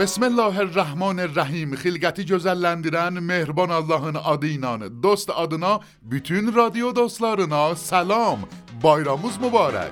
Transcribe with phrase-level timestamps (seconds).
[0.00, 1.76] بسم الله الرحمن الرحیم.
[1.76, 5.00] خیلگتی گزلندیرن مهربان اللهن آدینان.
[5.00, 8.44] دوست آدنا بیتون رادیو دوستلارنا سلام.
[8.80, 9.90] بایراموز مبارک.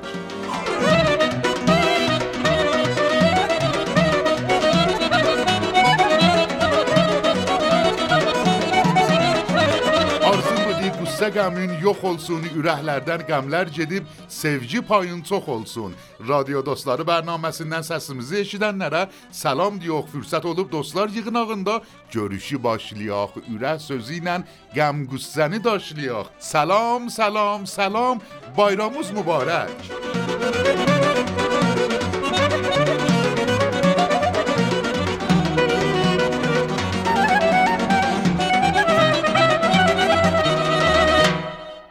[11.19, 15.97] Qüssə qəmin yox olsun, ürəklərdən qəmlər gedib sevgi payın çox olsun.
[16.29, 21.81] Radio dostları bərnaməsindən səsimizi eşidənlərə salam deyox, fürsət olub dostlar yığınağında
[22.15, 24.37] görüşü başlayaq, ürək sözü ilə
[24.77, 26.31] qəm qüssəni daşlayaq.
[26.39, 28.23] Salam, salam, salam.
[28.57, 30.88] Bayramınız mübarək.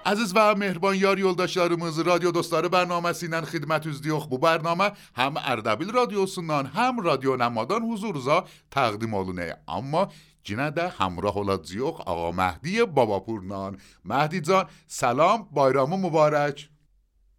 [0.08, 4.38] عزیز و مهربان یاری اولداشتارموز رادیو دوستار برنامه سینن خدمت از دیوخ بو.
[4.38, 9.58] برنامه هم اردبیل رادیو سنان هم رادیو نمادان حضور زا تقدیم آلونه.
[9.68, 10.12] اما
[10.44, 16.70] جنه ده همراه اولاد زیوخ آقا مهدی بابا پورنان مهدی جان سلام بایرامو مبارک.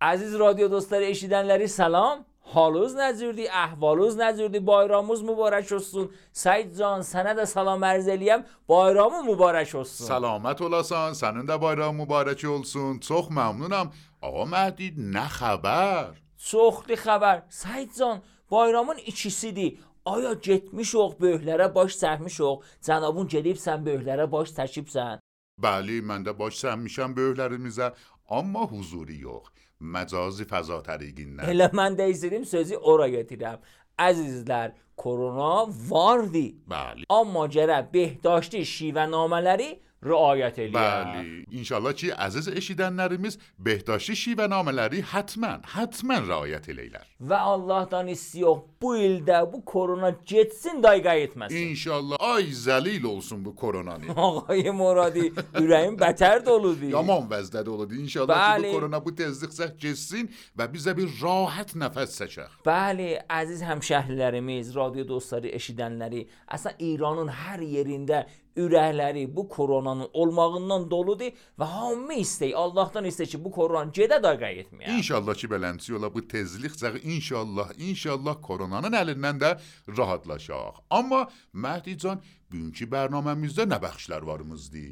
[0.00, 2.24] عزیز رادیو دوستار اشیدن لری سلام.
[2.52, 10.08] حالوز نزیردی احوالوز نزیردی بایراموز مبارک استون سید جان سند سلام ارزلیم بایرامو مبارک استون
[10.08, 11.14] سلامت اولاسان.
[11.14, 13.90] سنده بایرام مبارک استون چخ ممنونم.
[14.20, 16.14] آقا مهدی نه خبر.
[16.36, 17.42] چخ خبر.
[17.48, 23.27] سعید جان بایرامون ایچیسی دی آیا جت می شوخ به باش سر می شوخ زنابون
[23.27, 25.18] جدیب سن به باش تشیب سن.
[25.62, 27.92] بلی من ده باش سر می شم به
[28.30, 31.48] اما حضوری یخ مجازی فضا تریگین نه.
[31.48, 33.58] اله من دیزدیم سوزی او را گتیدم
[33.98, 37.05] عزیز در کرونا واردی بله.
[37.08, 40.70] آم ماجره بهداشتی شیوه ناملری رعایت الیا.
[40.73, 41.45] بله.
[41.53, 47.85] ان چی؟ عزیز اشیدن نریمیز بهداشتی شی و ناملری حتما حتما رعایت الیلر و الله
[47.85, 53.53] دانی سیو بو ایلدا بو کرونا جتسین دای قایتماسین ان شاء آی زلیل اولسون بو
[53.53, 54.09] کرونا نی.
[54.17, 58.73] آقای مرادی یوریم بتر دولودی یامان وزد دولودی ان شاء الله چی بو بله.
[58.73, 62.59] کرونا بو تزدیقسا جتسین و بیزا بی راحت نفس سچخ.
[62.65, 68.25] بله عزیز همشهریلریمیز رادیو دوستاری اشیدنلری اصلا ایرانون هر یریندا
[68.57, 74.53] ürəkləri bu koronanın olmağından doludur və hamı istəyir, Allahdan istəyir ki, bu korona gedə dayqa
[74.63, 74.97] etməyə.
[74.98, 79.53] İnşallah ki, belənçi ola bu tezlikcə inşallah, inşallah koronanın əlindən də
[79.98, 80.83] rahatlaşaq.
[80.91, 84.86] Amma Məhdi can, bugünkü bərnaməmizdə nə bəxşlər varımızdı?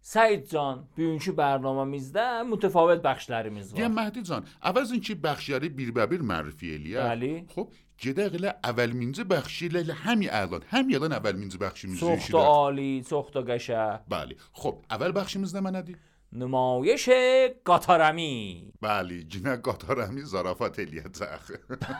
[0.00, 3.78] Səid can, bugünkü bərnaməmizdə mütəfavit bəxşlərimiz var.
[3.82, 7.04] Deyəm Məhdi can, əvəzin ki, bəxşləri birbə-bir mərifə eləyək.
[7.04, 7.32] Bəli.
[7.52, 10.62] Xop, جدقله اولمینزه بخشی لیل همین الان.
[10.68, 14.00] همین الان اولمینزه بخشی سوخت عالی سوخت گشه.
[14.08, 14.36] بله.
[14.52, 15.98] خب اول بخشیمیز نمه ندید
[16.32, 17.10] نمایش
[17.64, 21.50] قاتارمی بله جنه قاتارمی زرافت الیت زخ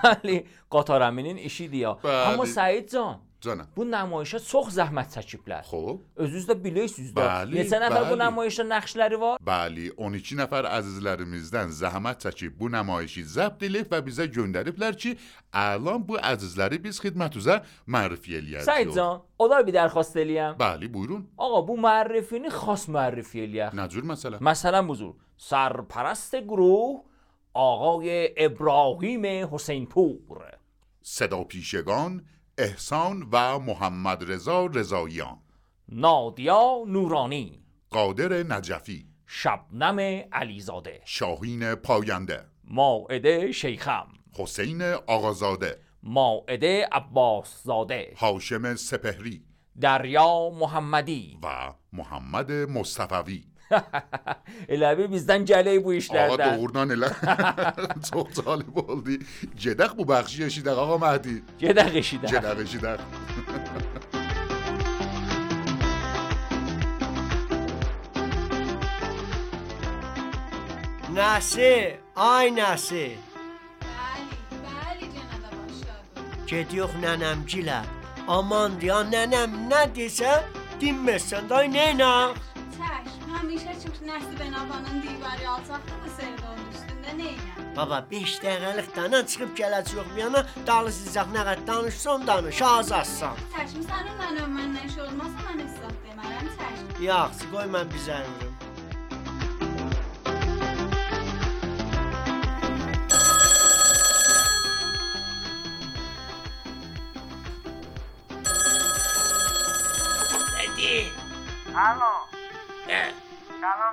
[0.04, 2.12] بله قاتارمینین اشی دیا بله.
[2.12, 3.66] اما سعید جان Canım.
[3.76, 5.62] bu nümayişə çox zəhmət çəkiblər.
[5.70, 7.22] Xop, Özünüz də bilirsiniz də.
[7.24, 9.38] Bəli, Neçə nəfər bu nümayişdə nəqşləri var?
[9.50, 15.14] bəli, 12 nəfər əzizlərimizdən zəhmət çəkib bu nümayişi zəbt edib və bizə göndəriblər ki,
[15.56, 18.68] əlan bu əzizləri biz xidmətinizə mərifə eləyəcəyik.
[18.68, 20.58] Səid can, olar bir dərxواست eləyəm.
[20.60, 21.22] Bəli, buyurun.
[21.38, 23.72] آقا bu معرفini خاص معرفی eləyək.
[23.74, 24.36] Nə cür məsələ?
[24.40, 27.04] مثلا بزرگ سرپرست گروه
[27.54, 30.42] آقای ابراهیم حسین پور
[31.02, 32.22] صدا پیشگان
[32.60, 35.38] احسان و محمد رضا رضاییان.
[35.88, 37.62] نادیا نورانی.
[37.90, 39.06] قادر نجفی.
[39.26, 41.00] شبنم علیزاده.
[41.04, 42.44] شاهین پاینده.
[42.64, 44.06] ماعده شیخم.
[44.38, 45.80] حسین آقازاده.
[46.02, 49.44] ماعده عباس زاده هاشم سپهری.
[49.80, 51.38] دریا محمدی.
[51.42, 53.49] و محمد مصطفوی.
[54.74, 56.58] Elə bizdən gələk bu Ağa işlərdən.
[56.58, 57.10] doğrudan elə
[58.10, 59.18] çox cəlib oldu.
[59.64, 61.36] Gedək bu bəxşi eşidək ağa Məhdi.
[61.62, 62.30] Gedək eşidək.
[62.36, 62.98] Gedək eşidək.
[71.14, 71.72] Nəsi,
[72.16, 73.06] ay nəsi.
[73.82, 74.36] Bəli,
[74.66, 76.26] bəli cənab başladı.
[76.50, 77.80] Gediyox nənəmgilə.
[78.36, 80.36] Aman deyə nənəm nə desə
[80.80, 82.12] dinməsən day neynə?
[82.30, 82.49] Çəşm,
[83.50, 87.64] həmişə çox Nəsibə nabanın divarı alçaqlığı sevdonun üstündə neynə?
[87.76, 93.42] Baba 5 dəqiqəlik dana çıxıb gələcək bir yana dalı sizə nə qədər danışsan danış, azadsan.
[93.56, 95.94] Çəşm sənin mən ömründən iş olmazsa mən hesab.
[97.02, 98.22] Yaxşı, qoy mən bizə.
[110.54, 111.06] Hadi.
[111.74, 112.19] Alo.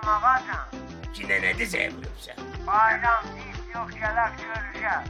[0.07, 0.79] anlamadım.
[1.13, 2.33] İçinde ne dizeye bulursa?
[2.67, 5.03] Bayram deyip yok yalak göreceğim.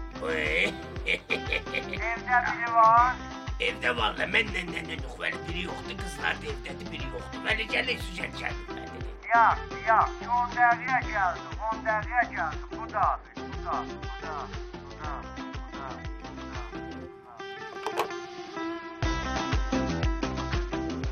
[1.06, 3.16] Evde biri var.
[3.60, 7.40] Evde valla benden de yok böyle biri yoktu kızlar da evde biri yoktu.
[7.50, 9.08] Böyle gelin süzer geldim ben dedim.
[9.36, 9.58] Ya
[9.88, 11.40] ya on derya geldi
[11.74, 14.38] on derya geldi bu da abi bu da abi, bu da.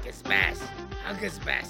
[0.06, 0.60] Kız bas.
[1.04, 1.70] Ha kız bas.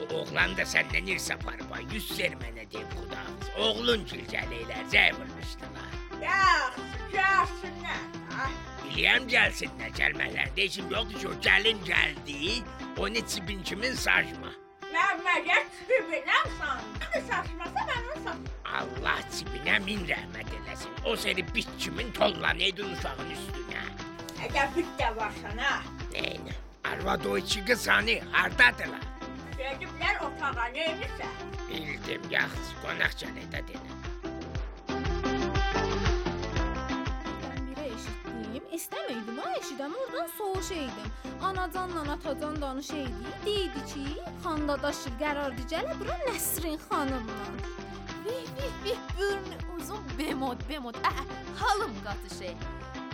[0.00, 1.84] O oğlan da senden ir sapar bay.
[1.92, 3.56] Yüz sermene deyip kudağız.
[3.58, 5.90] Oğlun cilceleyler zevurmuştular.
[8.84, 12.64] Biliyem gelsinler gelmelerde işim yoktu şu gelin geldi.
[12.98, 14.52] Onu çipin kimin saçma.
[18.64, 20.90] Allah çipine min rahmet eylesin.
[21.04, 23.80] O seni bitçimin tollanıydın uşağın üstüne.
[24.40, 25.82] Əgər bir də varsan ha,
[26.12, 26.52] Neyine?
[26.84, 29.00] Arvad o iki kız hani hardadılar.
[29.60, 31.40] Gediblər otağa neymişsən?
[31.68, 33.98] Bildim yaxşı qonaq gələydə denə.
[37.66, 38.64] Birə eşitdim.
[38.78, 39.96] İstəməydim ha eşidəm.
[40.04, 41.12] Oradan soruşaydım.
[41.50, 43.36] Anacanla atacan danışaydı.
[43.46, 44.06] Deydi ki,
[44.44, 47.52] xandadaşır qərar dicələ bura Nəsrin xanımla.
[48.24, 50.96] Vih vih vih burnu uzun bemod bemod.
[51.04, 51.12] Ə,
[51.60, 52.54] halım qatı şey.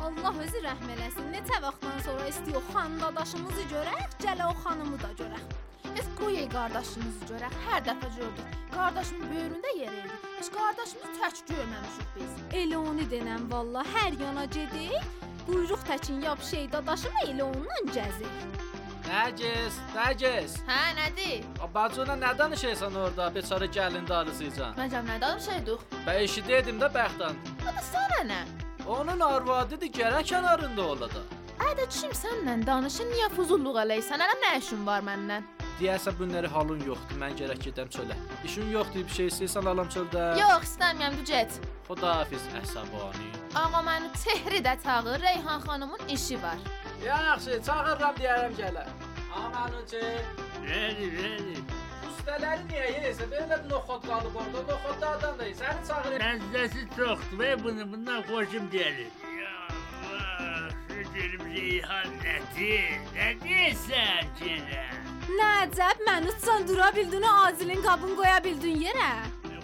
[0.07, 1.31] Allah özü rəhm eləsin.
[1.35, 5.66] Neçə vaxtdan sonra istəyir xandadaşımızı görək, gələ o xanımı da görək.
[5.97, 7.55] Biz qoyay qardaşımızı görək.
[7.67, 8.57] Hər dəfə gördük.
[8.75, 10.17] Qardaşımın böyründə yer idi.
[10.39, 12.33] Heç qardaşımızı tək görməmişik biz.
[12.61, 14.99] Elə onu denəm valla hər yana gedik.
[15.47, 18.33] Quyruq təkin yap şey dadaşımı elə ondan gəzir.
[19.07, 20.57] Nərgiz, Nərgiz.
[20.67, 21.45] Hə, nədir?
[21.63, 23.29] A bacına nə danışırsan orada?
[23.35, 24.75] Beçara gəlin darısıcan.
[24.81, 25.85] Məncəm nə danışaydıq?
[26.07, 27.39] Bə eşidirdim də bəxtdən.
[27.71, 28.41] Ada sana nə?
[28.87, 31.23] Onun arvadıdır, gərək kənarında olada.
[31.71, 33.07] Ədə kim sənlə danışır?
[33.15, 34.27] Niyə fuzulluq eləyirsən?
[34.27, 35.47] Hələ nə işin var məndən?
[35.81, 37.19] Deyəsən bunları halın yoxdur.
[37.21, 38.15] Mən gərək gedəm çölə.
[38.49, 40.23] İşin yoxdur, bir şey istəyirsən alam çöldə.
[40.41, 41.59] Yox, istəmirəm, du get.
[41.89, 43.29] Xudahafiz əsəbani.
[43.61, 46.57] Ağa məni Tehri də çağır, Reyhan xanımın işi var.
[47.05, 48.87] Yaxşı, çağırıram deyərəm gələ.
[49.37, 50.01] Amanınçı.
[50.65, 51.59] Rəli, rəli.
[52.09, 53.29] Ustaları niyə yeyirsən?
[53.35, 54.63] Belə bir noxud qalıb orada.
[54.73, 55.51] Noxud da adam da.
[55.61, 56.21] Səni çağırır.
[56.25, 59.13] Məzdəsi çoxdur və bunu bundan xoşum gəlir.
[59.43, 59.55] Ya
[60.09, 62.97] Allah, şükürüm Reyhan nədir?
[63.19, 64.33] Nə deyirsən
[65.29, 65.39] genə?
[65.39, 69.11] Nəcəb, məni tutsan dura bildin, Azilin qabını qoya bildin yerə.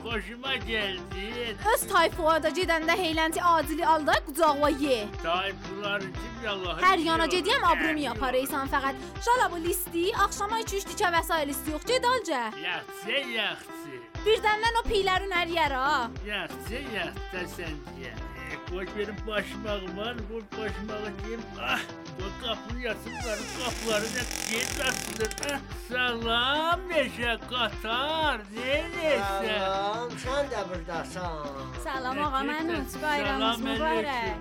[0.02, 1.54] Xoşuma gəldi.
[1.72, 5.06] Öz tayfoya da gedəndə heylənti Adili al da qucağına ye.
[5.22, 6.80] Tayfları kim Allah?
[6.82, 8.98] Hər yana gediyəm abrumu yaparaysan fəqət.
[9.24, 12.42] Şala bu listi, axşama 2-3 tikə vəsait listi yox, ged alca.
[12.64, 14.02] Yaxşı, yaxşı.
[14.26, 16.10] Birdəndən o piylərin hər yer ha.
[16.26, 18.12] Yaxşı, yaxşı sən deyə.
[18.68, 21.42] Qoy benim başmağım var, bu başmağı deyim.
[21.60, 21.80] Ah,
[22.18, 25.32] bu qapını yasıqları, qapıları da gec açılır.
[25.54, 29.58] Ah, salam meşə qatar, neyləsən?
[29.58, 31.66] Salam, sən də burdasan.
[31.84, 34.34] Salam ağa, mənim bayramınız mübarək.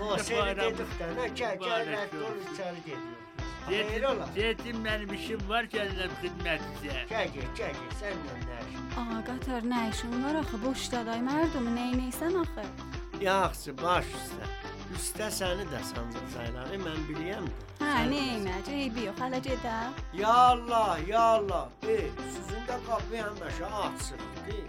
[0.00, 3.22] O seni dedik də, nə gəl, gəl, rədd ol, içəri gediyor.
[3.66, 4.28] Xeyr ola.
[4.36, 7.00] Yetim mənim işim var, gəlirəm xidmətinizə.
[7.10, 8.84] Gəl, gəl, gəl, sənlə nə işin?
[9.02, 12.66] Ağa qatar nə işin var axı boşdaday mərdumu neynəysən axı?
[13.20, 14.52] Yaxşı, baş üstə.
[14.94, 17.46] Üstə səni də sancacaqları mən bilirəm.
[17.80, 19.74] Hə, neynəcək, eybi yox, hələ gedə.
[20.14, 21.68] Ya Allah, ya Allah.
[21.88, 24.62] Ey, sizin də qapı həmişə açıqdır.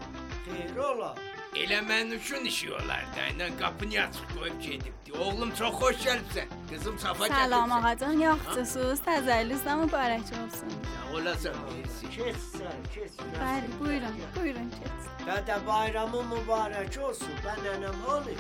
[0.48, 1.16] Xeyr ola.
[1.58, 3.22] Elə mənuşun işi olardı.
[3.26, 5.14] Aynen qapını açıq qoyub gedibdi.
[5.20, 6.48] Oğlum çox xoş gəlibsən.
[6.70, 10.70] Qızım safa Salam ağacan, yaxşısınız, təzəllüzdən mübarək olsun.
[10.86, 11.56] Sağ olasan.
[11.66, 12.10] versin.
[12.18, 13.12] Keç sən, keç.
[13.42, 15.10] Bəli, buyurun, buyurun keç.
[15.28, 17.34] Dədə bayramı mübarək olsun.
[17.46, 18.36] Mən nənəm hanı?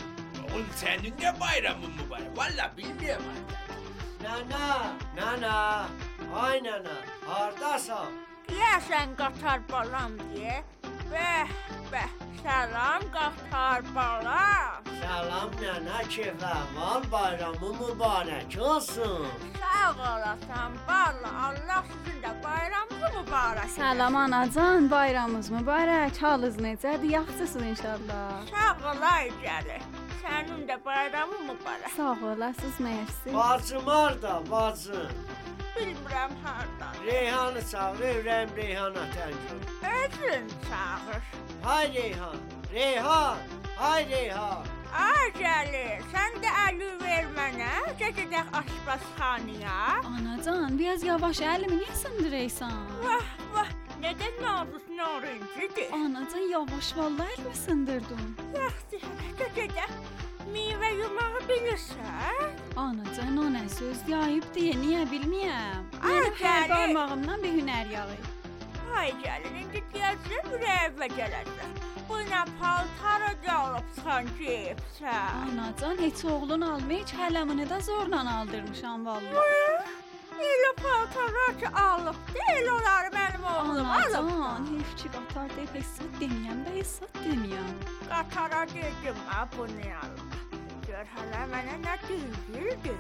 [0.53, 2.37] Oğlum senin de bayramın mübarek.
[2.37, 3.67] Valla bilmiyorum artık.
[4.23, 4.69] Nənə,
[5.17, 5.57] nənə.
[6.35, 6.95] Ay nənə,
[7.27, 8.11] hardasan?
[8.47, 10.63] Deyəsən qatar balam deyə.
[11.11, 11.47] Bəh,
[11.91, 12.09] bəh.
[12.43, 14.76] Salam qatar bala.
[15.01, 19.27] Salam nənə, kef əhval bayramı mübarək olsun.
[19.61, 21.31] Sağ olasan bala.
[21.45, 23.69] Allah sizin də bayramınızı mübarək.
[23.75, 26.21] Salam anacan, bayramınız mübarək.
[26.21, 27.09] Halınız necədir?
[27.11, 28.31] Yaxşısınız inşallah.
[28.51, 29.81] Sağ olay gəlir.
[30.23, 31.91] Sənin də bayramın mübarək.
[31.97, 33.33] Sağ olasınız, mersi.
[33.33, 35.11] Bacım harda, bacım?
[35.77, 36.93] Bilmirəm hardan.
[37.05, 39.61] Reyhanı çağır, ürəyim Reyhana təng ol.
[39.97, 41.21] Özün çağır.
[41.63, 42.35] Hay Reyhan,
[42.73, 43.37] Reyhan,
[43.77, 44.65] hay Reyhan.
[44.94, 46.01] Ay gəlir.
[46.13, 47.72] Sən də əli ver mənə.
[48.00, 49.27] Gedək aşpazxana.
[49.38, 49.70] Saniye?
[50.06, 52.72] Anacan biraz yavaş elimi niye sındırıyorsan?
[53.03, 53.67] Vah vah
[54.01, 55.91] neden namus narıncıdır?
[55.94, 58.36] Anacan yavaş vallahi elimi sındırdın.
[58.56, 59.91] Yaxşı hərəkət edək.
[60.53, 62.50] Meyvə yumağı bilirsən?
[62.75, 65.84] Anacan o ne söz yayıp diye niye bilmeyem.
[66.03, 66.94] Ay, Yani her yani.
[66.94, 68.08] parmağımdan bir hüner yağı.
[68.97, 69.57] verəcəlin,
[69.93, 71.75] deyəcəm rəvə gələcəm.
[72.07, 75.13] Bu nə paltara qalıb sanki hepsə.
[75.43, 79.93] Anacan, heç oğlun almaya heç hələmini də zorla aldırmışam vallahi.
[80.37, 84.17] Elə paltarlar ki alıb, deyil onlar mənim oğlum alıb.
[84.17, 87.73] Anacan, heç ki qatar deyib hesab deməyəm də hesab deməyəm.
[88.09, 90.37] Qatara dedim, ha bunu alıb.
[90.87, 92.95] Gör hələ mənə nə deyildi.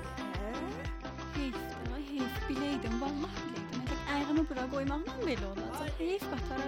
[1.37, 1.55] Heyf
[1.87, 3.66] də, heyf biləydim, vallahi biləydim.
[4.07, 5.91] Hele ayağımı bura koymağımla böyle olacak.
[5.97, 6.67] Heyf qatara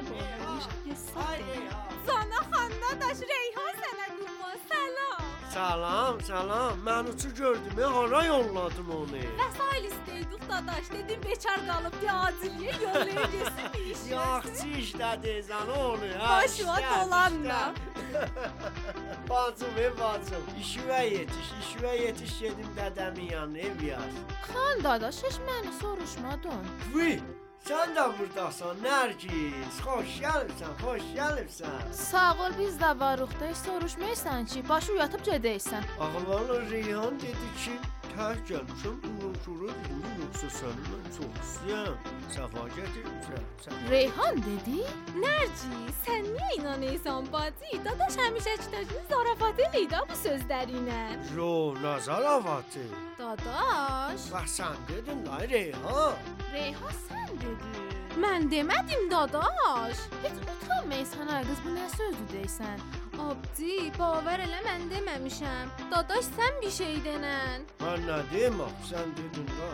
[0.90, 1.72] hesat demeyem.
[2.08, 5.22] Sana xandadaş Reyhan sənə qurban səlam.
[5.54, 6.74] Salam, salam.
[6.86, 9.18] Mən uçu gördüm, hara yolladın onu?
[9.40, 14.12] Vəsail istəydik dadaş, dedim bekar qalıb təciliyə yollayıb yesin bir iş.
[14.12, 16.10] Yaxşı işlədin onu.
[16.30, 17.74] Başıma dolanma.
[19.30, 20.44] bacım, ev bacım.
[20.62, 24.14] İşivə yetiş, işivə yetiş gedim dədəmin yanına ev yaz.
[24.48, 26.64] Xan dadaş heç məni soruşmadın.
[26.94, 27.20] Vıy,
[27.68, 29.80] sən də burdasan, Nərgiz.
[29.84, 31.82] Xoş gəlibsən, xoş gəlibsən.
[31.94, 35.84] Sağ ol biz də varıq da heç soruşmayırsan ki, başı yatıb gedəysən.
[36.00, 37.76] Ağlanı Reyhan dedi ki,
[38.14, 41.96] tək gəlmişəm, ürəkuru dedim, yoxsa səni mən çox istəyəm.
[42.36, 43.46] Səfa gətirmişəm.
[43.66, 44.78] Sən- Reyhan dedi?
[45.24, 45.72] Nərci,
[46.06, 47.72] sən niyə inanırsan bacı?
[47.86, 51.02] Dadaş həmişəkilərin zarafat eləyir bu sözlərinə.
[51.38, 51.52] Yo,
[51.84, 52.86] nazaravatı.
[53.20, 56.14] Dadaş, Bax sən dedin, ay Reyhan.
[56.54, 57.86] Reyhan sən dedin.
[58.20, 59.98] Mən demədim dadaş.
[60.24, 62.80] Heç utanmayırsan ay qız bu nə sözdür deysən?
[63.28, 65.72] Abdi, bavar elə mən deməmişəm.
[65.92, 67.66] Dadaş sən bir şey denən.
[67.84, 69.70] Mən nə deyim, axı, sən dedin da.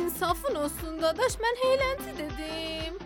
[0.00, 2.98] İnsafın olsun dadaş, mən heylənti dedim.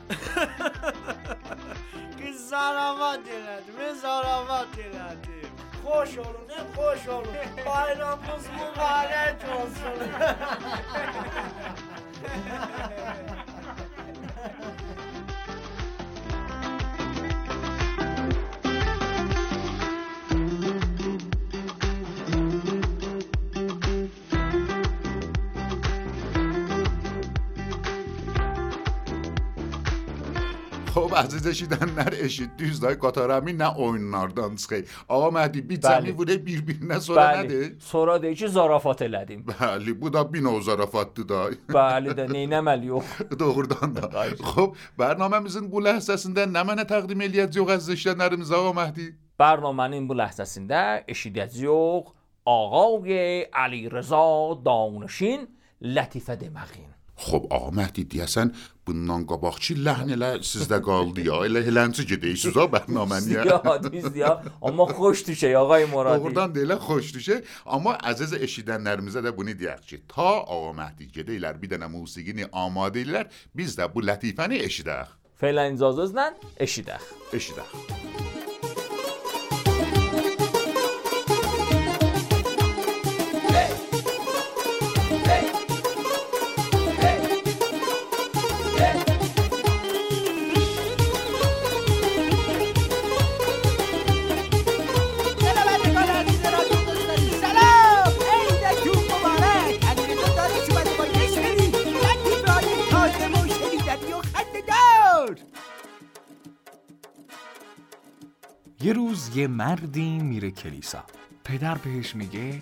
[2.21, 5.51] Qız zaravat elədim, mən zaravat elədim.
[5.85, 7.37] Xoş olun, hep xoş olun.
[7.67, 9.97] Bayramınız mübarək olsun.
[31.14, 36.00] بازیش شدن نرسید دیز دای کاتارمی نه اون نردن سخی آقا مهدی بی بله.
[36.00, 36.78] تمی بوده بیر بیر.
[36.83, 37.38] نه سورا بله.
[37.38, 37.76] نده.
[37.78, 39.44] سورا دیجی زرافات لدیم.
[39.61, 41.54] بله بودا بی نو زرافات دای.
[41.68, 43.02] بله دا نی نمالی او
[43.38, 44.09] دوغر دان دا
[44.40, 49.12] خوب خب، برنامه میزن بله حساسیند نمان تقدیم الیت زیوق از دشت نرم آقا مهدی.
[49.38, 50.73] برنامه این بله حساسیند
[51.09, 52.12] اشید زیوق
[52.44, 55.49] آقا وی علی رضا داونشین
[55.83, 56.85] لطیفه دمخین
[57.16, 58.52] خب آقا مهدی دیاسن
[58.87, 61.41] bundan qabaqçı ləhn elə sizdə qaldı ya.
[61.49, 63.47] Elə helənci gedəyirsiniz ha bərnaməyə.
[63.50, 64.35] Ya, düz ya.
[64.62, 66.21] Amma xoş düşək ağay Muradi.
[66.23, 67.43] Doğrudan da elə xoş düşür.
[67.67, 73.05] Amma əziz eşidənlərimizə də bunu deyək ki, ta Ağa Məhdi gedəylər bir dənə musiqini amadə
[73.05, 75.19] edirlər, biz də bu lətifəni eşidək.
[75.41, 76.31] Fələn icazənizlə
[76.69, 77.11] eşidək.
[77.35, 78.34] Eşidək.
[109.47, 111.05] مردی میره کلیسا.
[111.45, 112.61] پدر بهش میگه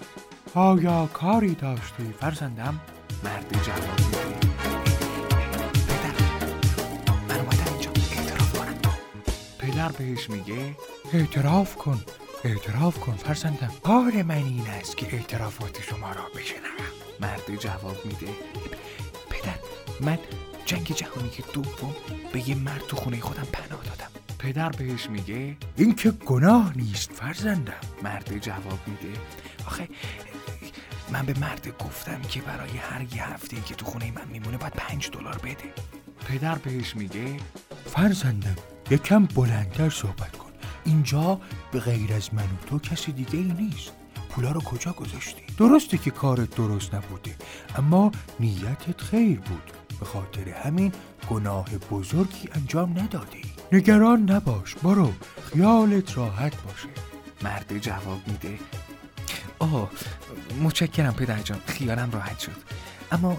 [0.54, 2.80] آیا کاری داشتی؟ فرزندم
[3.24, 4.48] مرد جواب میده
[5.88, 6.14] پدر
[7.28, 8.92] من اومدم اینجا اعتراف کنم.
[9.58, 10.76] پدر بهش میگه
[11.12, 12.00] اعتراف کن
[12.44, 13.72] اعتراف کن فرزندم.
[13.82, 16.92] کار من این است که اعترافات شما را بشنوم.
[17.20, 18.28] مرد جواب میده
[19.30, 19.58] پدر
[20.00, 20.18] من
[20.66, 21.94] جنگ جهانی دوم
[22.32, 24.11] به یه مرد تو خونه خودم پناه دادم.
[24.42, 27.72] پدر بهش میگه این که گناه نیست فرزندم.
[28.02, 29.18] مرد جواب میده.
[29.66, 29.88] آخه
[31.12, 34.72] من به مرد گفتم که برای هر یه هفته که تو خونه من میمونه باید
[34.72, 35.72] پنج دلار بده.
[36.26, 37.36] پدر بهش میگه
[37.86, 38.56] فرزندم
[38.90, 40.50] یکم بلندتر صحبت کن.
[40.84, 41.40] اینجا
[41.72, 43.92] به غیر از من و تو کسی دیگه ای نیست.
[44.28, 47.36] پولا رو کجا گذاشتی؟ درسته که کارت درست نبوده
[47.76, 49.72] اما نیتت خیر بود.
[50.00, 50.92] به خاطر همین
[51.30, 53.51] گناه بزرگی انجام ندادی.
[53.72, 55.12] نگران نباش برو
[55.52, 56.88] خیالت راحت باشه.
[57.42, 58.58] مرد جواب میده.
[59.58, 59.90] آه
[60.62, 62.56] متشکرم پدر جان خیالم راحت شد.
[63.12, 63.36] اما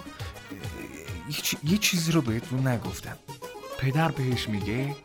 [1.30, 3.18] یه, چی- یه چیزی رو بهتون نگفتم.
[3.80, 4.96] پدر بهش میگه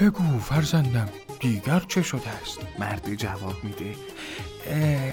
[0.00, 1.08] بگو فرزندم
[1.40, 3.94] دیگر چه شده است؟ مرد جواب میده.
[4.66, 5.12] "اه،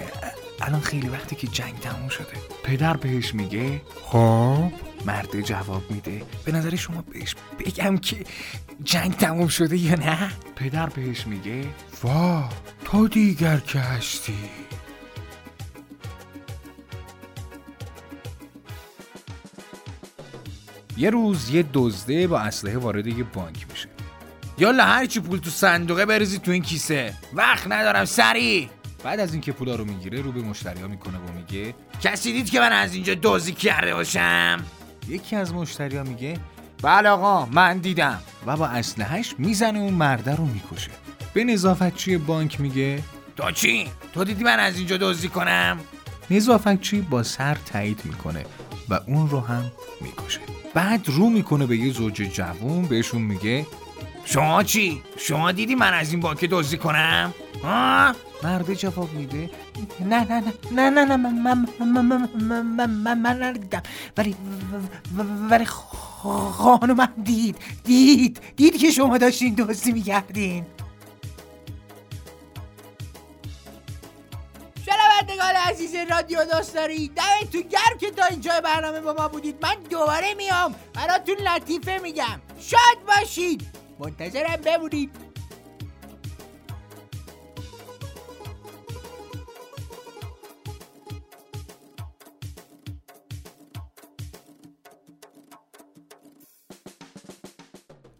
[0.60, 2.26] الان خیلی وقتی که جنگ تموم شده.
[2.64, 4.72] پدر بهش میگه خب؟
[5.06, 6.22] مرد جواب میده.
[6.44, 8.24] به نظر شما بهش بگم که
[8.84, 11.64] جنگ تموم شده یا نه؟ پدر بهش میگه
[12.02, 12.48] وا
[12.84, 14.34] تو دیگر که هستی.
[20.96, 23.88] یه روز یه دزده با اسلحه وارد یه بانک میشه.
[24.58, 27.14] یالا هر چی پول تو صندوقه بریزی تو این کیسه.
[27.32, 28.70] وقت ندارم سری
[29.04, 32.60] بعد از اینکه پولا رو می‌گیره رو به مشتریا می‌کنه و میگه کسی دید که
[32.60, 34.64] من از اینجا دزدی کرده باشم؟
[35.08, 36.38] یکی از مشتریا میگه
[36.82, 38.20] بله آقا من دیدم.
[38.46, 40.90] و با اسلحهش می‌زنه اون مرده رو می‌کشه.
[41.34, 43.02] به نظافتچی بانک میگه
[43.36, 45.80] تو چی؟ تو دیدی من از اینجا دزدی کنم؟
[46.30, 48.44] نظافتچی با سر تایید می‌کنه
[48.88, 50.40] و اون رو هم می‌کشه.
[50.74, 53.66] بعد رو می‌کنه به یه زوج جوون بهشون میگه
[54.24, 57.34] شما چی؟ شما دیدی من از این بانک دزدی کنم؟
[57.64, 59.50] مرده جواب میده.
[60.00, 63.82] نه نه نه نه نه من من من من ندیدم.
[64.16, 64.36] ولی
[65.50, 67.56] ولی خانومم دید.
[67.84, 68.40] دید.
[68.56, 70.66] دید که شما داشتین دوستی می‌کردین.
[74.86, 79.56] شنوندگان عزیز رادیو دوست داری دمتون گرم که تا اینجا برنامه با ما بودید.
[79.62, 80.74] من دوباره میام.
[80.94, 82.40] براتون لطیفه میگم.
[82.60, 83.66] شاد باشید.
[83.98, 85.27] منتظرم بمونید.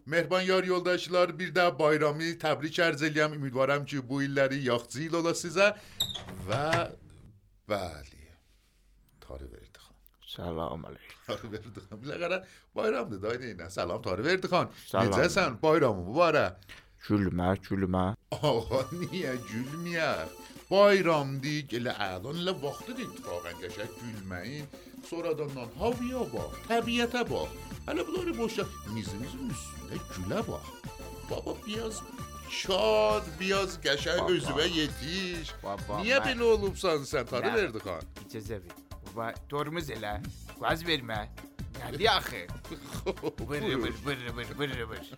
[0.09, 3.35] Mehriban yar yoldaşlar, bir də bayramı təbrik ərz eləyəm.
[3.37, 5.67] Ümidvaram ki, bu illəri yaxşı il ola sizə
[6.47, 6.69] və
[7.69, 8.23] bəli.
[9.21, 9.95] Tarı verdi xan.
[10.33, 11.19] Salam aleyküm.
[11.27, 12.01] Tarı verdi xan.
[12.01, 12.41] Biləqərə
[12.75, 13.69] bayramdır da nə.
[13.69, 14.73] Salam Tarı verdi xan.
[14.97, 15.61] Necəsən?
[15.61, 16.57] Bayramı mübarək.
[17.05, 18.05] Gülmə, gülmə.
[18.33, 20.37] Ağa niyə gülməyək?
[20.71, 24.65] Bayramdır, elə əlan elə vaxtıdır ittifaqən qəşəng gülməyin.
[25.05, 27.68] Sonradan havaya bax, təbiətə bax.
[27.89, 30.61] Hani bunları boşa mizimizin üstünde küle var.
[31.31, 32.01] Baba biraz
[32.49, 34.27] şad biraz geçer baba.
[34.27, 35.53] gözüme yetiş.
[35.63, 36.27] Baba, Niye ben...
[36.27, 37.99] beni oğlumsan sen tanı verdik ha?
[38.21, 38.67] İçeceğiz abi.
[39.15, 40.21] Baba torumuz hele.
[40.61, 41.29] Gaz verme.
[41.77, 42.35] Geldi akı.
[43.49, 45.11] Bırı bır bır bır bır bır.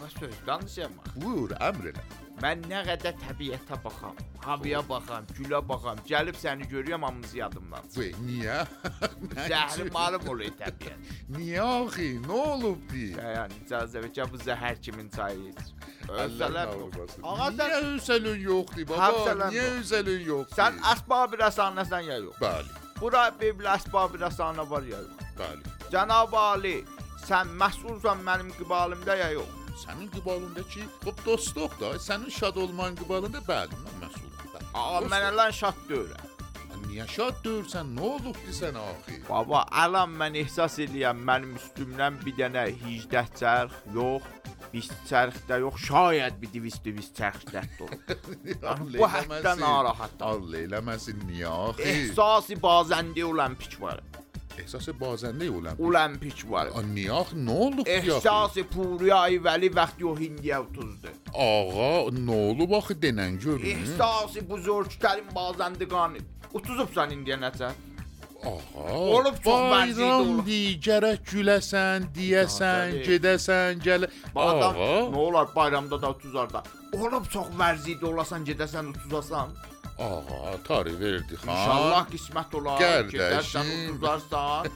[0.00, 1.02] Allah söz yanlış yapma.
[1.16, 2.00] Buyur emrine.
[2.38, 7.88] Mən nə qədər təbiətə baxam, havaya baxam, gülə baxam, gəlib səni görürəm hamımız yadımdan.
[7.96, 8.58] Və niyə?
[9.50, 11.10] Zəhri malım olur təbiət.
[11.34, 12.06] Niyə axı?
[12.28, 13.02] Nə olubdu?
[13.18, 15.72] Yəni icazə ver ki, bu zəhər kimin çayı iç.
[16.08, 17.18] Özələm yox.
[17.26, 19.10] Ağa niyə özəlün yoxdur baba?
[19.42, 19.82] Niyə yox.
[19.82, 20.56] özəlün yoxdur?
[20.62, 22.38] Sən əsbab rəsanəsən ya yox?
[22.44, 22.70] Bəli,
[23.02, 25.26] Bura bibli əsbab rəsanə var ya yox?
[25.42, 25.74] bəli.
[25.90, 26.76] Cənab Ali,
[27.26, 29.57] sən məsulsan mənim qibalimdə ya yox?
[29.78, 34.34] Sənin qibalındakı o dostluq da, sənin şad olman qibalında bəli, mən məsulum.
[34.54, 34.66] Bəli.
[34.74, 36.24] Ağa mən elə şad deyirəm.
[36.88, 37.92] Niyə şad deyirsən?
[37.98, 39.18] Nə olubdu sənə axı?
[39.28, 44.28] Baba, əlan mən ehsas eləyəm mənim üstümdən bir dənə 18 çərx yox,
[44.72, 48.00] 20 çərx də yox, şayad bir 200 çərx dərd olur.
[48.98, 50.16] Bu hətta narahat.
[50.30, 51.86] Allah eləməsin niyə axı?
[51.92, 54.02] Ehsası bazəndə olimpik var.
[54.60, 56.66] احساس بازنده المپیک المپیک var.
[56.94, 57.90] Niyə nə oldu ki?
[57.90, 61.12] Ehsas Puriyayı Vəli vaxt o hindiyə utuzdu.
[61.34, 63.66] Ağa, nə olub axı denən görün?
[63.74, 66.24] Ehsas buzurçların bazəndə qanı.
[66.54, 67.70] Utuzubsan indiyə nəcə?
[68.46, 68.98] Aha.
[69.18, 70.44] Olub çox vəziyyət olub.
[70.46, 74.06] Digərək güləsən, deyəsən, ya, gedəsən, gəl.
[74.34, 74.78] Adam
[75.14, 76.62] nə olar bayramda da 30 arda.
[76.94, 79.56] Olub çox vəziyyət olasan, gedəsən, 30 asan.
[79.98, 81.52] Aha, tarih verirdik ha.
[81.52, 84.68] İnşallah qismət olar, gedərsən uduzarsan,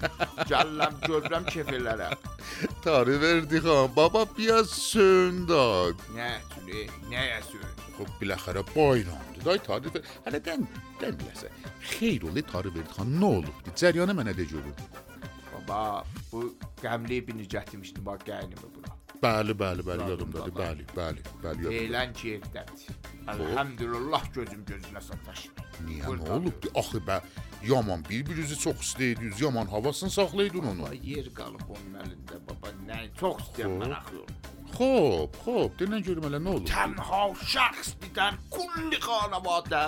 [0.50, 2.08] gəlləm görürəm kefirlərə.
[2.86, 5.60] tarih verdik ha, baba piyaz söndü.
[6.16, 7.86] Nə tülü, nəyə söndü?
[8.00, 9.44] Xub biləxərə bayramdı.
[9.46, 10.10] Day tarih ver.
[10.26, 10.66] Hələ dən,
[10.98, 11.52] dən biləsə.
[11.92, 13.76] Xeyr ola tarih verdik ha, nə olubdu?
[13.78, 14.74] Cəryanı mənə də görün.
[15.52, 16.48] Baba, bu
[16.82, 18.90] qəmli bir nicətim iştiba gəynimi bura.
[19.22, 20.54] Bəli, bəli, bəli, Yadımda yadımdadır.
[20.56, 20.62] da.
[20.62, 21.80] Bəli, bəli, bəli, yadımdadır.
[21.80, 22.88] Eylən ki evdədir.
[23.32, 25.66] Elhamdülillah gözüm gözünə sataşmır.
[25.86, 26.70] Niyə nə olubdu?
[26.74, 27.20] Axı bə
[27.68, 30.82] yaman bir-birinizi çox istəyirdiniz, yaman havasını saxlaydın onu.
[30.82, 32.72] Baba yer qalıb onun əlində baba.
[32.88, 34.24] Nə çox istəyirəm mən axı.
[34.72, 36.66] Xoş, xoş, denən görüm elə nə olub?
[36.72, 37.22] Tənha
[37.54, 39.84] şəxs bir kulli xanavadə.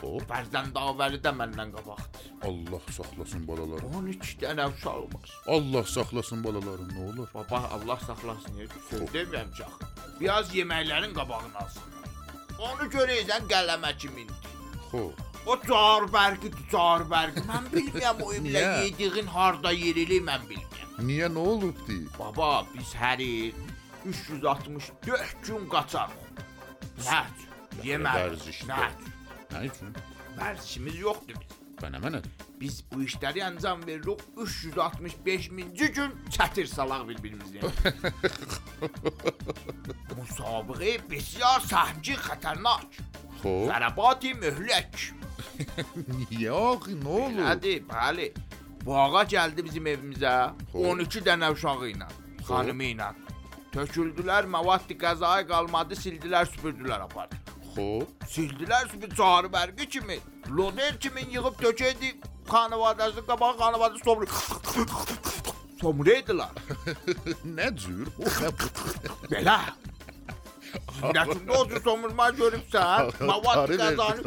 [0.00, 0.22] Xoş.
[0.30, 2.15] Fərzənd avəli də məndən qabaqdır.
[2.42, 3.86] Allah saxlasın balaları.
[3.98, 5.30] 12 dənə uşağı var.
[5.46, 7.28] Allah saxlasın balaları, nə olur?
[7.34, 8.52] Baba Allah saxlasın.
[8.90, 9.86] Söz demirəm ki axı.
[10.20, 11.82] Biraz yeməklərin qabağını alsın.
[12.58, 14.50] Onu görəysən qələmə kimindir.
[14.90, 15.24] Xoş.
[15.46, 17.42] O car bərqi, car bərqi.
[17.48, 18.84] Mən bilmirəm o Niyə?
[18.84, 21.04] yediyin harda yerili mən bilmirəm.
[21.08, 21.98] Niyə nə olubdu?
[22.18, 23.52] Baba, biz hər il
[24.04, 26.42] 364 gün qaçarıq.
[27.04, 27.20] Nə?
[27.84, 28.48] Yemək.
[28.70, 28.88] Nə?
[29.52, 29.94] Nə üçün?
[30.38, 31.54] Vərzişimiz yoxdur biz.
[31.76, 32.22] Bənə mənə.
[32.60, 37.60] Biz bu işləri ancaq veririk 365-ci gün çətir salaq bir-birimizə.
[40.16, 42.88] Müsabiqə besiar səhmci xətərnak.
[43.42, 43.68] Xoş.
[43.68, 44.92] Zərabati mühlək.
[46.08, 47.36] Niyə axı, nə olub?
[47.42, 47.80] Nədir?
[47.90, 48.28] Bəli.
[48.86, 50.34] Bu ağa gəldi bizim evimizə
[50.72, 52.08] 12 dənə uşağı ilə,
[52.48, 53.08] xanımı ilə.
[53.74, 57.36] Töküldülər, məvaddi qəzaya qalmadı, sildilər, süpürdülər apardı.
[58.28, 60.18] Sildiler bir çağrı vergi kimi.
[60.50, 62.16] Loder kimin yığıp töçeydi
[62.50, 64.26] kanavardasını kapağı kanavardası somru.
[65.80, 66.48] Somruydular.
[67.44, 68.08] ne cür?
[69.30, 69.60] Bela.
[71.00, 74.26] Zindətimdə olsun somurma görübsən, mavat qazanıb.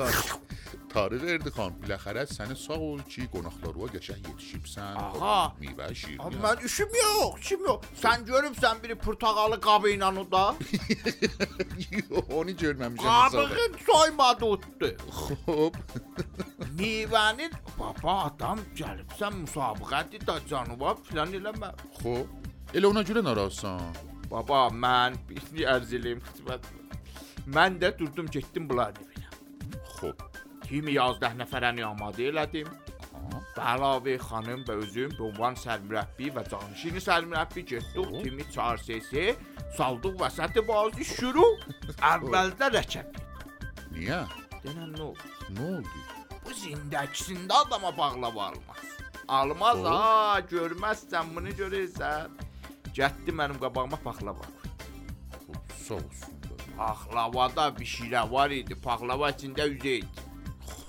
[0.89, 4.95] Tarı verdi xan, biləxərə səni sağ ol ki, qonaqlarına qəşəng yetişibsən.
[4.97, 5.53] Ağa.
[5.61, 6.21] Meyvə şirin.
[6.25, 7.85] Abi mən işim yox, işim yox.
[8.01, 10.43] Sən görübsən biri portağalı qabı ilə o da.
[12.39, 13.03] Onu görməmişəm.
[13.03, 14.89] Qabığın soymadı utdu.
[15.45, 15.77] Hop.
[16.79, 21.69] Meyvənin baba adam gəlibsən müsabiqədir da cənuba filan eləmə.
[22.01, 22.25] Xoş.
[22.73, 23.93] Elə ona görə narazısan.
[24.31, 26.65] Baba mən bir ərz eləyim xidmət.
[27.45, 29.29] Mən də durdum getdim evinə.
[29.99, 30.38] Xoş.
[30.67, 32.69] Kimi 11 nəfərəni amadə elədim.
[33.59, 38.13] Əlavə xanım və özüm ünvan sərmürəbbi və canişini sərmürəbbi getdik.
[38.23, 39.25] Kimi 4 sesi
[39.75, 41.47] saldıq vəsəti bazı şuru.
[42.11, 43.19] Əvvəldə rəkəb.
[43.97, 44.21] Niyə?
[44.63, 45.33] Denən nə oldu?
[45.57, 46.05] Nə oldu?
[46.45, 48.87] Bu zindəkisində adama bağlava almaz.
[49.27, 52.39] Almaz ha, görməzsən bunu görürsən.
[52.95, 54.47] Getdi mənim qabağıma paxlava.
[55.83, 56.39] Sağ olsun.
[56.79, 60.18] Paxlavada bir şirə var idi, paxlava içində üzə idi.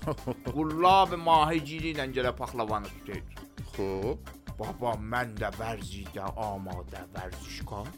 [0.55, 3.49] Qullab mahicili ilə gələ paxlavanı tutaydı.
[3.75, 4.39] Xoş.
[4.61, 7.89] Baba mən də vərzidə amadə vərzişkar.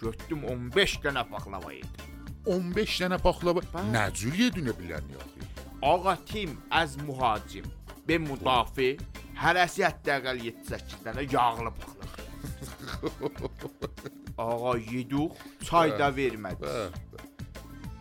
[0.00, 2.14] Götdüm 15 dənə paxlava yedim.
[2.48, 3.64] 15 dənə paxlava.
[3.92, 5.48] Nə cür yedinə bilən yaxı?
[5.84, 7.68] Ağa tim az muhacim
[8.08, 8.94] və müdafi
[9.42, 12.08] hərəsi hətta 7-8 dənə yağlı paxlava.
[14.38, 15.36] Ağa yedik,
[15.68, 16.72] çay da vermədi.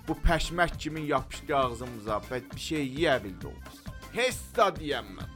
[0.08, 3.82] Bu pəşmək kimin yapışdı ağzımıza, bəd bir şey yeyə bildi o biz.
[4.16, 5.34] Heç da deyəmmət.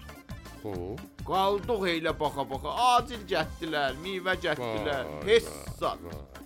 [0.62, 1.01] Xoş.
[1.27, 6.05] Qaldıq elə baxa-baxa, acil getdilər, meyvə getdilər, heç zad.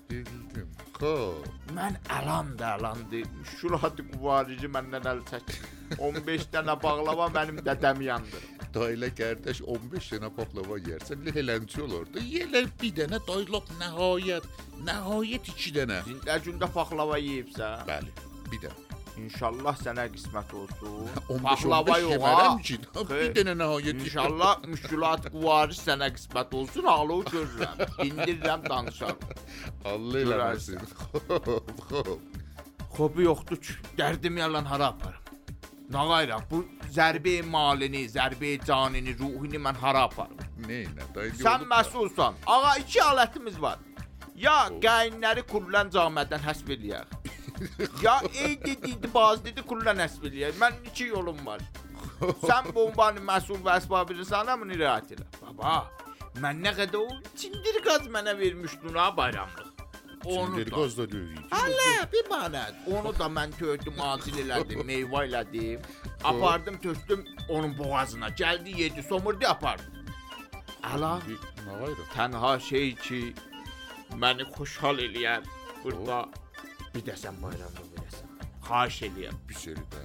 [0.10, 0.72] Bildim.
[0.98, 1.52] Xoş.
[1.78, 3.22] Mən əlan da əlandı.
[3.58, 5.62] Şuratı quvarici məndən əl çəkdi.
[6.00, 8.55] 15 dənə bağlava mənim dədəm yandırır.
[8.76, 12.24] Dayla qardaş 15 dənə paxlava yersən, lehələnçi olardı.
[12.36, 14.48] Yelər bir dənə daylaq nəhayət,
[14.88, 16.02] nəhayət 2 dənə.
[16.10, 17.86] Zində gündə paxlava yeyibsən?
[17.88, 18.12] Bəli,
[18.52, 18.82] bir dənə.
[19.16, 21.06] İnşallah sənə qismət olsun.
[21.32, 22.18] 15 Paxlava 15 yox ha.
[22.18, 22.78] yemərəm ki.
[23.14, 24.02] Bir dənə nəhayət.
[24.10, 26.90] İnşallah müşkülat quvaric sənə qismət olsun.
[26.92, 27.84] Halı görürəm.
[28.10, 29.30] İndirirəm danışarım.
[29.94, 30.84] Allah eləməsin.
[31.00, 31.46] Xoş,
[31.88, 32.18] xoş.
[32.96, 35.24] Xobu yoxdur ki, dərdim yalan hara aparım?
[35.94, 40.40] Nə qayra, bu zərbə malini, zərbə canini, ruhunu mən hara aparım?
[40.66, 41.06] Neynə?
[41.14, 42.40] Dayı Sən məsulsan.
[42.48, 43.78] Ağa iki alətimiz var.
[44.36, 47.14] Ya qayınləri kurulan camədən həsb eləyək.
[48.04, 50.58] ya ey dedi, baz dedi kurulan həsb eləyək.
[50.64, 51.62] Mən iki yolum var.
[52.42, 55.30] Sən bombanı məsul və əsbabını hamını riayət elə.
[55.44, 55.78] Baba,
[56.42, 59.65] mən nə qədər o çindir qaz mənə vermişdin ha bayramlıq.
[60.76, 61.38] Qaz da deyil.
[61.52, 62.74] Hələ bir manat.
[62.92, 63.30] Onu da
[64.12, 65.80] acil elədim, meyvə elədim.
[66.24, 68.30] Apardım, tökdüm onun boğazına.
[68.30, 69.84] Gəldi, yedi, somurdu, apardı.
[70.94, 71.14] Əla,
[71.66, 72.04] Nə qayra?
[72.16, 73.22] tənha şey ki
[74.22, 75.42] məni xoşhal eləyər.
[75.84, 76.26] Burada
[76.96, 78.28] bir də sən bayramlıq verəsən.
[78.68, 79.40] Xahiş eləyirəm.
[79.50, 80.04] Bir seri də.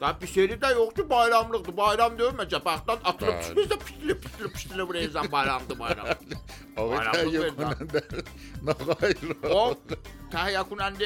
[0.00, 1.76] Da bir şey də yoxdur, bayramlıqdır.
[1.76, 3.44] Bayram deyilməcə, baxdan atılıb Bəli.
[3.46, 6.06] çıxırsa pişli pişli pişli buraya bayramdır bayram.
[6.76, 7.62] Ağay Bayramlıq təhiyyə ver da.
[7.62, 8.00] konəndə.
[8.66, 9.52] Nə qayra?
[9.56, 9.62] O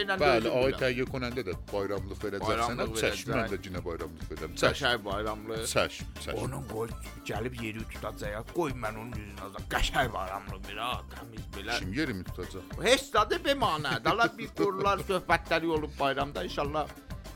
[0.03, 2.49] ilə Bəli, ay təhiyyə konəndə də bayramlıq verəcəksən.
[2.49, 3.53] Bayramlıq Çəşmə verəcək.
[3.53, 4.57] də yenə bayramlıq verəcəm.
[4.65, 5.63] Qəşəng bayramlıq.
[5.75, 6.41] Çəş, çəş.
[6.43, 6.89] Onun qoy
[7.31, 8.51] gəlib yeri tutacaq.
[8.57, 9.69] Qoy mən onun üzünə azaq.
[9.77, 11.79] Qəşəng bayramlıq bir ha, təmiz belə.
[11.79, 12.75] Kim yerimi tutacaq?
[12.83, 13.95] Heç zadı bir mana.
[14.05, 16.89] Dala bir qurlar söhbətləri olub bayramda inşallah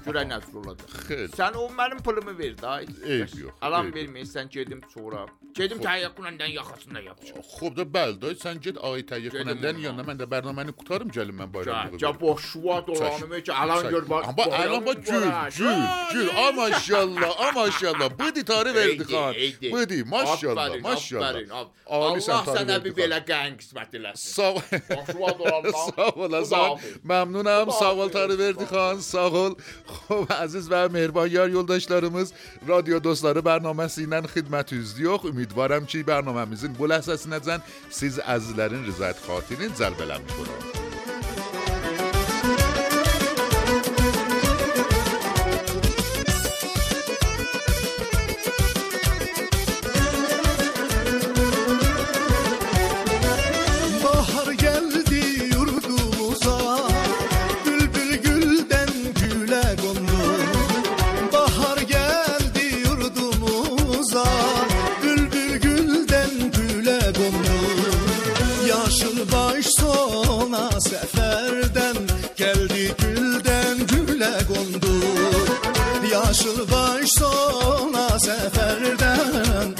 [0.06, 0.92] görək nəzr olacaq.
[1.08, 1.28] Xeyr.
[1.38, 2.80] Sən o mənim pulumu ver da.
[2.82, 5.26] Eyb yox, Alan verməyirsən gedim sonra.
[5.54, 7.42] Gedim təhiyyə kunəndən yaxasında yapışam.
[7.54, 9.54] Xoş da bəli, day sən get ay təhiyyə ona.
[9.86, 11.98] yanına mən də bərnaməni qutarım gəlim mən bayramlığı.
[12.02, 14.28] Ya boşva dolanımı ki alan gör bax.
[14.28, 15.26] Amma alan bax gül,
[15.58, 15.80] gül,
[16.12, 16.28] gül.
[16.36, 18.10] Ay maşallah, ay maşallah.
[18.18, 19.34] Bu ditarı verdi xan.
[19.72, 21.66] Bu di maşallah, maşallah.
[21.86, 24.28] Allah sənə bir belə qəng qismət eləsin.
[24.36, 24.60] Sağ ol.
[24.90, 25.72] Boşva dolanma.
[25.96, 26.78] Sağ ol, sağ ol.
[27.04, 27.70] Məmnunam.
[27.70, 28.98] Sağ ol Tarı verdi xan.
[28.98, 29.54] Sağ ol.
[30.08, 32.32] Xo'p, aziz va mehribonyor yo'ldoshlarimiz,
[32.68, 36.88] radio do'stlari barnomasi bilan xizmatingizda Umidvaramki, barnomamizning bu
[37.90, 40.83] siz azizlerin rizoyat xotini zarbalamiş olur.
[76.72, 79.73] Baş sona seferden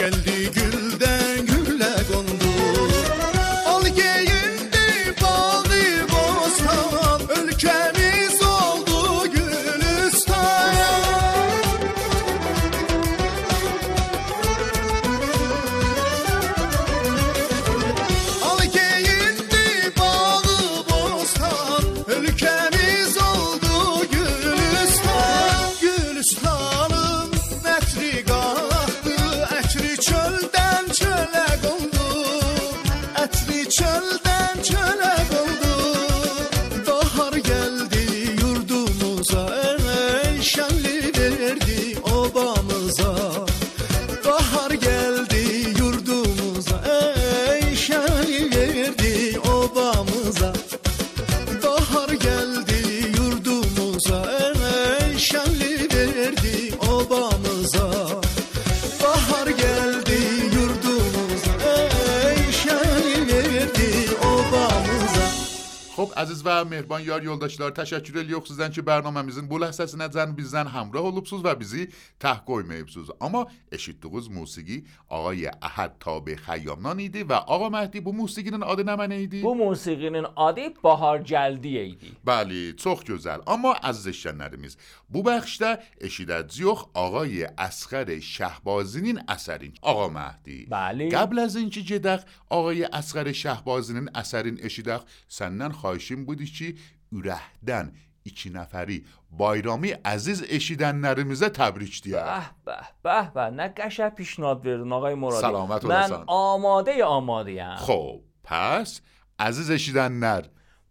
[66.24, 71.42] aziz və mehriban yar yoldaşlar, təşəkkür edirik sizdən ki, bərnaməmizin bu ləhzəsinəcən bizdən həmrah olubsuz
[71.44, 71.88] və bizi
[72.22, 73.10] tək qoymayıbsınız.
[73.20, 74.78] Amma eşitdiyiniz musiqi
[75.10, 79.42] ağay Əhəd Tabi Xəyyamdan idi və ağa Məhdi bu musiqinin adı nə mənə idi?
[79.42, 82.14] Bu musiqinin adı Bahar Gəldi idi.
[82.26, 83.44] Bəli, çox gözəl.
[83.46, 85.74] Amma əziz eşidənlərimiz, bu bəxşdə
[86.08, 90.58] eşidəcəyik ağay Əsxər Şəhbazinin əsərin Ağa Məhdi.
[90.72, 91.10] Bəli.
[91.12, 95.76] Qəbl az inki gedək ağay Əsxər Şəhbazinin əsərin eşidək, səndən
[96.14, 96.78] چیم بودی چی؟
[97.16, 99.04] ارهدن ایچی نفری.
[99.30, 102.72] بایرامی عزیز اشیدن نرمیزه تبریچ دیار به
[103.02, 103.40] به به به.
[103.40, 105.40] نه گشه پیشنات بردن آقای مرادی.
[105.40, 109.00] سلامت و من آماده آماده هم خب پس
[109.38, 110.42] عزیز اشیدن نر.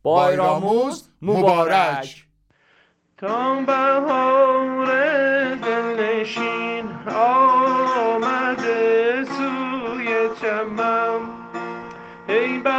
[0.03, 2.25] بایراموز مبارک.
[3.17, 4.85] تام به هار
[5.55, 11.21] دلشین آمده سوی چمم
[12.29, 12.69] ای به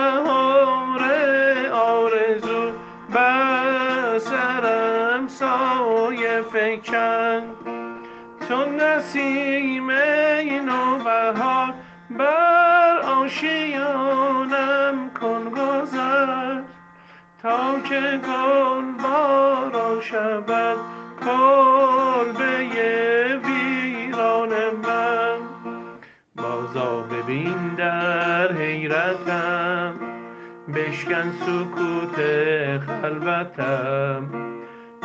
[6.55, 7.43] فکن
[8.49, 11.75] چون نسیم اینو بهار
[12.11, 14.31] بر آشیانم
[15.21, 16.61] کن گذر.
[17.43, 20.77] تا که گل باران شود
[21.25, 22.59] کلبه
[23.45, 24.51] ویران
[24.85, 25.39] من.
[26.37, 29.95] بازا ببین در حیرتم
[30.75, 32.17] بشکن سکوت
[32.79, 34.54] خلوتم.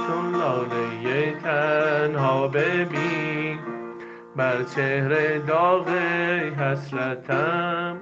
[0.10, 3.60] چون لاله تنها ببین
[4.36, 5.89] بر چهره داغ
[6.60, 7.98] حسرتم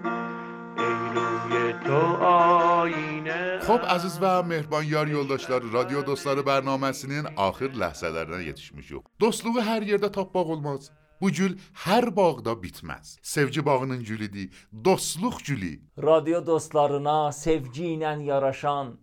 [0.78, 8.39] ای روی تو آینه Xo'p, aziz və mehriban yar yoldaşlar, radio dostları bərnaməsinin axır ləhzələrinə
[8.50, 9.04] yetişmişik.
[9.20, 10.91] Dostluğu hər yerdə tapmaq olmaz.
[11.22, 13.17] Bu gül hər bağda bitməz.
[13.22, 15.74] Sevgi bağının gülüdür, dostluq gülü.
[16.10, 18.96] Radio dostlarına sevgi ilə yaraşan,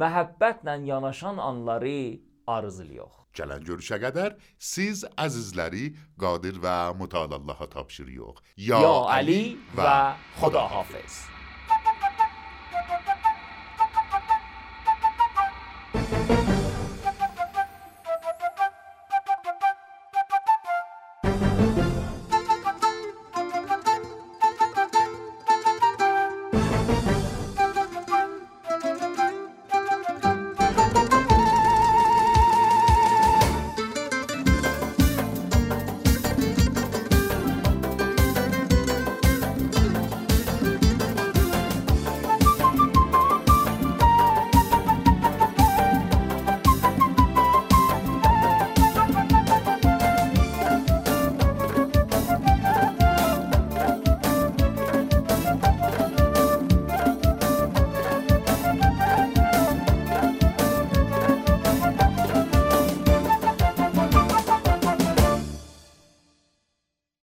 [0.00, 2.02] məhəbbətlə yanaşan anları
[2.46, 3.18] arzulayıq.
[3.36, 8.42] Gələn görüşə qədər siz əzizləri Qadir və Mütəal Allaha tapşırıyıq.
[8.68, 8.82] Ya
[9.18, 9.98] Ali və
[10.40, 11.31] Xudahafiz.